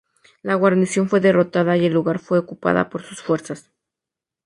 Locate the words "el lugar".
1.85-2.17